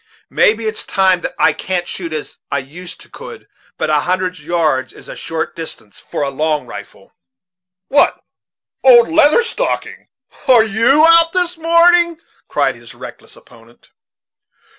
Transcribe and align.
Maybe 0.31 0.65
it's 0.65 0.83
true 0.83 1.17
that 1.17 1.35
I 1.37 1.53
can't 1.53 1.87
shoot 1.87 2.11
as 2.11 2.39
I 2.51 2.57
used 2.57 2.99
to 3.01 3.07
could, 3.07 3.47
but 3.77 3.91
a 3.91 3.99
hundred 3.99 4.39
yards 4.39 4.93
is 4.93 5.07
a 5.07 5.15
short 5.15 5.55
distance 5.55 5.99
for 5.99 6.23
a 6.23 6.31
long 6.31 6.65
rifle." 6.65 7.13
"What, 7.87 8.23
old 8.83 9.09
Leather 9.09 9.43
Stocking, 9.43 10.07
are 10.47 10.63
you 10.63 11.05
out 11.07 11.33
this 11.33 11.55
morning?" 11.55 12.19
cried 12.47 12.75
his 12.77 12.95
reckless 12.95 13.35
opponent. 13.35 13.91